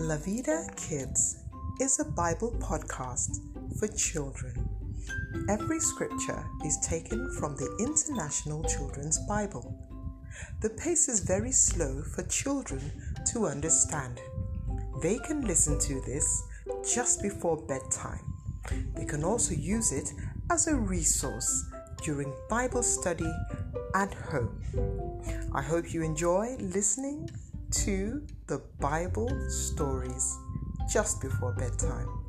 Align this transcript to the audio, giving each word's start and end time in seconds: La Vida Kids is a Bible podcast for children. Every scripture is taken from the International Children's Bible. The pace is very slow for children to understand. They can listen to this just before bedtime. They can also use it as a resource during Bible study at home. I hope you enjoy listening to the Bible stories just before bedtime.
La 0.00 0.16
Vida 0.16 0.64
Kids 0.76 1.38
is 1.80 1.98
a 1.98 2.04
Bible 2.04 2.52
podcast 2.60 3.40
for 3.80 3.88
children. 3.88 4.54
Every 5.48 5.80
scripture 5.80 6.44
is 6.64 6.78
taken 6.86 7.28
from 7.32 7.56
the 7.56 7.76
International 7.80 8.62
Children's 8.62 9.18
Bible. 9.26 9.76
The 10.60 10.70
pace 10.70 11.08
is 11.08 11.18
very 11.18 11.50
slow 11.50 12.02
for 12.14 12.22
children 12.28 12.80
to 13.32 13.46
understand. 13.46 14.20
They 15.02 15.18
can 15.18 15.40
listen 15.40 15.80
to 15.80 16.00
this 16.02 16.44
just 16.88 17.20
before 17.20 17.56
bedtime. 17.56 18.24
They 18.94 19.04
can 19.04 19.24
also 19.24 19.52
use 19.52 19.90
it 19.90 20.12
as 20.48 20.68
a 20.68 20.76
resource 20.76 21.64
during 22.04 22.32
Bible 22.48 22.84
study 22.84 23.32
at 23.96 24.14
home. 24.14 24.62
I 25.52 25.60
hope 25.60 25.92
you 25.92 26.04
enjoy 26.04 26.56
listening 26.60 27.28
to 27.70 28.22
the 28.46 28.62
Bible 28.80 29.28
stories 29.50 30.36
just 30.90 31.20
before 31.20 31.52
bedtime. 31.52 32.27